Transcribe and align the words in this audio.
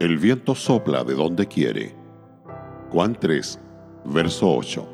El 0.00 0.16
viento 0.16 0.54
sopla 0.54 1.04
de 1.04 1.12
donde 1.12 1.46
quiere. 1.46 1.94
Juan 2.88 3.14
3, 3.20 3.60
verso 4.06 4.50
8. 4.50 4.88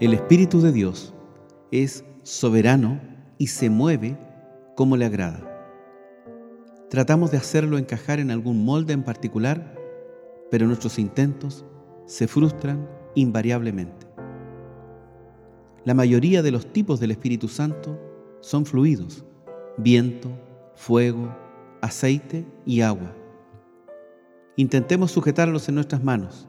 El 0.00 0.14
Espíritu 0.14 0.62
de 0.62 0.72
Dios 0.72 1.12
es 1.72 2.06
soberano 2.22 2.98
y 3.36 3.48
se 3.48 3.68
mueve 3.68 4.16
como 4.76 4.96
le 4.96 5.04
agrada. 5.04 5.44
Tratamos 6.88 7.30
de 7.32 7.36
hacerlo 7.36 7.76
encajar 7.76 8.18
en 8.18 8.30
algún 8.30 8.64
molde 8.64 8.94
en 8.94 9.02
particular, 9.02 9.74
pero 10.50 10.66
nuestros 10.66 10.98
intentos 10.98 11.66
se 12.06 12.26
frustran 12.26 12.88
invariablemente. 13.14 14.07
La 15.88 15.94
mayoría 15.94 16.42
de 16.42 16.50
los 16.50 16.70
tipos 16.70 17.00
del 17.00 17.12
Espíritu 17.12 17.48
Santo 17.48 17.98
son 18.42 18.66
fluidos, 18.66 19.24
viento, 19.78 20.28
fuego, 20.74 21.34
aceite 21.80 22.46
y 22.66 22.82
agua. 22.82 23.16
Intentemos 24.56 25.12
sujetarlos 25.12 25.66
en 25.70 25.76
nuestras 25.76 26.04
manos 26.04 26.46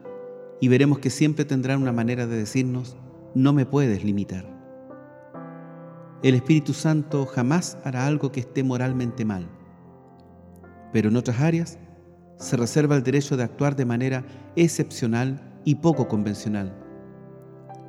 y 0.60 0.68
veremos 0.68 0.98
que 0.98 1.08
siempre 1.08 1.46
tendrán 1.46 1.80
una 1.80 1.90
manera 1.90 2.26
de 2.26 2.36
decirnos, 2.36 2.98
no 3.34 3.54
me 3.54 3.64
puedes 3.64 4.04
limitar. 4.04 4.44
El 6.22 6.34
Espíritu 6.34 6.74
Santo 6.74 7.24
jamás 7.24 7.78
hará 7.82 8.06
algo 8.06 8.30
que 8.32 8.40
esté 8.40 8.62
moralmente 8.62 9.24
mal, 9.24 9.48
pero 10.92 11.08
en 11.08 11.16
otras 11.16 11.40
áreas 11.40 11.78
se 12.36 12.58
reserva 12.58 12.94
el 12.94 13.02
derecho 13.02 13.38
de 13.38 13.44
actuar 13.44 13.74
de 13.74 13.86
manera 13.86 14.22
excepcional 14.54 15.62
y 15.64 15.76
poco 15.76 16.08
convencional. 16.08 16.76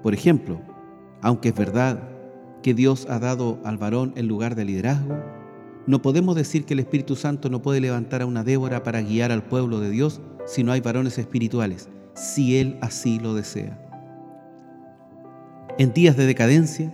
Por 0.01 0.13
ejemplo, 0.13 0.70
aunque 1.21 1.49
es 1.49 1.55
verdad 1.55 2.01
que 2.63 2.73
Dios 2.73 3.07
ha 3.09 3.19
dado 3.19 3.59
al 3.63 3.77
varón 3.77 4.13
el 4.15 4.27
lugar 4.27 4.55
de 4.55 4.65
liderazgo, 4.65 5.17
no 5.87 6.01
podemos 6.01 6.35
decir 6.35 6.65
que 6.65 6.73
el 6.73 6.79
Espíritu 6.79 7.15
Santo 7.15 7.49
no 7.49 7.61
puede 7.61 7.81
levantar 7.81 8.21
a 8.21 8.25
una 8.25 8.43
Débora 8.43 8.83
para 8.83 9.01
guiar 9.01 9.31
al 9.31 9.43
pueblo 9.43 9.79
de 9.79 9.89
Dios 9.89 10.21
si 10.45 10.63
no 10.63 10.71
hay 10.71 10.81
varones 10.81 11.17
espirituales, 11.17 11.89
si 12.13 12.57
Él 12.57 12.77
así 12.81 13.19
lo 13.19 13.33
desea. 13.33 13.79
En 15.77 15.93
días 15.93 16.17
de 16.17 16.25
decadencia, 16.25 16.93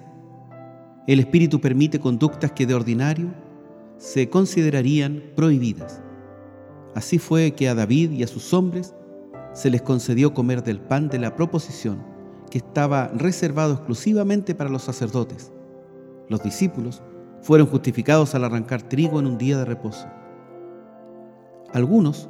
el 1.07 1.19
Espíritu 1.19 1.59
permite 1.59 1.99
conductas 1.99 2.51
que 2.51 2.65
de 2.65 2.75
ordinario 2.75 3.33
se 3.97 4.29
considerarían 4.29 5.23
prohibidas. 5.35 6.01
Así 6.95 7.19
fue 7.19 7.51
que 7.51 7.67
a 7.67 7.75
David 7.75 8.11
y 8.11 8.23
a 8.23 8.27
sus 8.27 8.53
hombres 8.53 8.93
se 9.53 9.69
les 9.69 9.81
concedió 9.81 10.33
comer 10.33 10.63
del 10.63 10.79
pan 10.79 11.09
de 11.09 11.19
la 11.19 11.35
proposición 11.35 12.16
que 12.49 12.59
estaba 12.59 13.07
reservado 13.09 13.73
exclusivamente 13.73 14.55
para 14.55 14.69
los 14.69 14.83
sacerdotes. 14.83 15.51
Los 16.29 16.43
discípulos 16.43 17.01
fueron 17.41 17.67
justificados 17.67 18.35
al 18.35 18.43
arrancar 18.43 18.81
trigo 18.81 19.19
en 19.19 19.27
un 19.27 19.37
día 19.37 19.57
de 19.57 19.65
reposo. 19.65 20.07
Algunos 21.73 22.29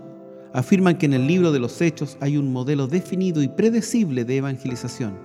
afirman 0.54 0.98
que 0.98 1.06
en 1.06 1.14
el 1.14 1.28
libro 1.28 1.52
de 1.52 1.60
los 1.60 1.82
Hechos 1.82 2.18
hay 2.20 2.38
un 2.38 2.52
modelo 2.52 2.88
definido 2.88 3.42
y 3.42 3.48
predecible 3.48 4.26
de 4.26 4.38
evangelización, 4.38 5.18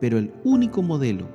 pero 0.00 0.18
el 0.18 0.32
único 0.44 0.82
modelo 0.82 1.26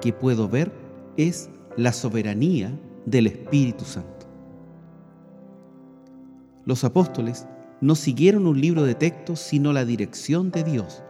que 0.00 0.12
puedo 0.12 0.48
ver 0.48 0.72
es 1.16 1.50
la 1.76 1.92
soberanía 1.92 2.72
del 3.06 3.26
Espíritu 3.26 3.84
Santo. 3.84 4.26
Los 6.64 6.84
apóstoles 6.84 7.46
no 7.80 7.94
siguieron 7.94 8.46
un 8.46 8.60
libro 8.60 8.84
de 8.84 8.94
texto, 8.94 9.36
sino 9.36 9.72
la 9.72 9.84
dirección 9.84 10.50
de 10.50 10.62
Dios, 10.62 11.02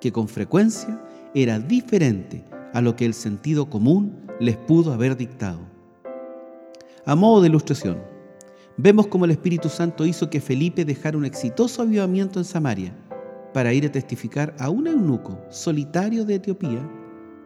que 0.00 0.12
con 0.12 0.28
frecuencia 0.28 1.00
era 1.34 1.58
diferente 1.58 2.44
a 2.72 2.80
lo 2.80 2.96
que 2.96 3.06
el 3.06 3.14
sentido 3.14 3.70
común 3.70 4.26
les 4.40 4.56
pudo 4.56 4.92
haber 4.92 5.16
dictado. 5.16 5.60
A 7.04 7.14
modo 7.14 7.40
de 7.40 7.48
ilustración, 7.48 8.02
vemos 8.76 9.06
cómo 9.06 9.24
el 9.24 9.30
Espíritu 9.30 9.68
Santo 9.68 10.04
hizo 10.04 10.28
que 10.28 10.40
Felipe 10.40 10.84
dejara 10.84 11.16
un 11.16 11.24
exitoso 11.24 11.82
avivamiento 11.82 12.38
en 12.38 12.44
Samaria 12.44 12.94
para 13.54 13.72
ir 13.72 13.86
a 13.86 13.92
testificar 13.92 14.54
a 14.58 14.68
un 14.68 14.86
eunuco 14.86 15.40
solitario 15.48 16.24
de 16.24 16.34
Etiopía 16.34 16.86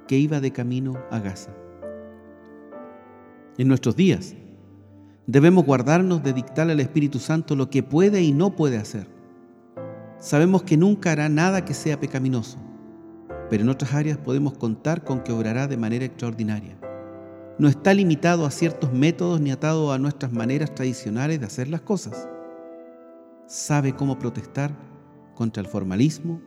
que 0.08 0.18
iba 0.18 0.40
de 0.40 0.50
camino 0.50 0.94
a 1.10 1.20
Gaza. 1.20 1.54
En 3.58 3.68
nuestros 3.68 3.94
días, 3.94 4.34
debemos 5.26 5.64
guardarnos 5.64 6.22
de 6.24 6.32
dictarle 6.32 6.72
al 6.72 6.80
Espíritu 6.80 7.18
Santo 7.18 7.54
lo 7.54 7.70
que 7.70 7.82
puede 7.82 8.22
y 8.22 8.32
no 8.32 8.56
puede 8.56 8.78
hacer. 8.78 9.06
Sabemos 10.20 10.64
que 10.64 10.76
nunca 10.76 11.12
hará 11.12 11.30
nada 11.30 11.64
que 11.64 11.72
sea 11.72 11.98
pecaminoso, 11.98 12.58
pero 13.48 13.62
en 13.62 13.70
otras 13.70 13.94
áreas 13.94 14.18
podemos 14.18 14.52
contar 14.52 15.02
con 15.02 15.20
que 15.20 15.32
obrará 15.32 15.66
de 15.66 15.78
manera 15.78 16.04
extraordinaria. 16.04 16.78
No 17.58 17.68
está 17.68 17.94
limitado 17.94 18.44
a 18.44 18.50
ciertos 18.50 18.92
métodos 18.92 19.40
ni 19.40 19.50
atado 19.50 19.92
a 19.92 19.98
nuestras 19.98 20.30
maneras 20.30 20.74
tradicionales 20.74 21.40
de 21.40 21.46
hacer 21.46 21.68
las 21.68 21.80
cosas. 21.80 22.28
Sabe 23.46 23.94
cómo 23.94 24.18
protestar 24.18 24.76
contra 25.34 25.62
el 25.62 25.68
formalismo, 25.68 26.42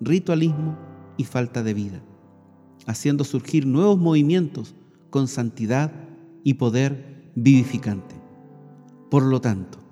ritualismo 0.00 0.78
y 1.16 1.24
falta 1.24 1.64
de 1.64 1.74
vida, 1.74 2.02
haciendo 2.86 3.24
surgir 3.24 3.66
nuevos 3.66 3.98
movimientos 3.98 4.76
con 5.10 5.26
santidad 5.26 5.90
y 6.44 6.54
poder 6.54 7.32
vivificante. 7.34 8.14
Por 9.10 9.24
lo 9.24 9.40
tanto, 9.40 9.85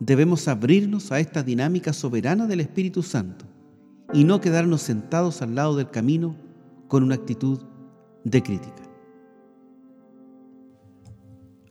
debemos 0.00 0.48
abrirnos 0.48 1.12
a 1.12 1.20
esta 1.20 1.42
dinámica 1.42 1.92
soberana 1.92 2.46
del 2.46 2.60
Espíritu 2.60 3.02
Santo 3.02 3.46
y 4.12 4.24
no 4.24 4.40
quedarnos 4.40 4.82
sentados 4.82 5.42
al 5.42 5.54
lado 5.54 5.76
del 5.76 5.90
camino 5.90 6.36
con 6.88 7.02
una 7.02 7.14
actitud 7.14 7.60
de 8.24 8.42
crítica. 8.42 8.82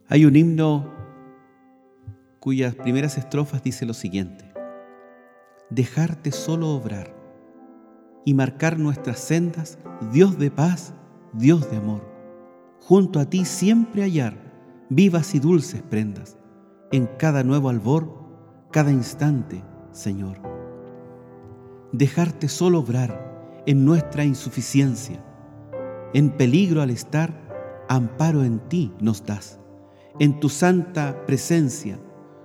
Hay 0.07 0.25
un 0.25 0.35
himno 0.35 0.93
cuyas 2.39 2.75
primeras 2.75 3.17
estrofas 3.17 3.63
dice 3.63 3.85
lo 3.85 3.93
siguiente, 3.93 4.53
dejarte 5.69 6.31
solo 6.31 6.69
obrar 6.69 7.15
y 8.23 8.33
marcar 8.33 8.77
nuestras 8.77 9.19
sendas, 9.19 9.79
Dios 10.11 10.37
de 10.37 10.51
paz, 10.51 10.93
Dios 11.33 11.69
de 11.71 11.77
amor. 11.77 12.07
Junto 12.81 13.19
a 13.19 13.25
ti 13.25 13.45
siempre 13.45 14.03
hallar 14.03 14.37
vivas 14.89 15.33
y 15.33 15.39
dulces 15.39 15.81
prendas, 15.81 16.37
en 16.95 17.07
cada 17.17 17.43
nuevo 17.43 17.67
albor, 17.67 18.07
cada 18.71 18.89
instante, 18.89 19.61
Señor. 19.91 20.37
Dejarte 21.91 22.47
solo 22.47 22.79
obrar 22.79 23.63
en 23.65 23.83
nuestra 23.83 24.23
insuficiencia, 24.23 25.21
en 26.13 26.29
peligro 26.29 26.81
al 26.81 26.91
estar, 26.91 27.85
amparo 27.89 28.45
en 28.45 28.59
ti 28.69 28.93
nos 29.01 29.25
das, 29.25 29.59
en 30.19 30.39
tu 30.39 30.47
santa 30.47 31.25
presencia, 31.25 31.99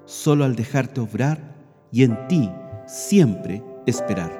solo 0.05 0.45
al 0.45 0.57
dejarte 0.57 1.01
obrar 1.01 1.55
y 1.93 2.03
en 2.03 2.27
ti 2.27 2.51
siempre 2.89 3.63
esperar. 3.87 4.40